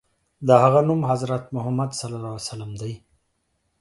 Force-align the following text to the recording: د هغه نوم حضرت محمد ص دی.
د 0.47 0.49
هغه 0.63 0.79
نوم 0.87 1.01
حضرت 1.11 1.43
محمد 1.55 1.89
ص 2.47 2.49
دی. 2.81 2.93